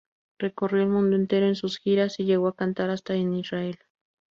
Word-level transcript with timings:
Recorrió 0.39 0.81
el 0.81 0.89
mundo 0.89 1.15
entero 1.15 1.45
en 1.45 1.53
sus 1.55 1.77
giras, 1.77 2.19
y 2.19 2.25
llegó 2.25 2.47
a 2.47 2.55
cantar 2.55 2.89
hasta 2.89 3.13
en 3.13 3.35
Israel. 3.35 3.77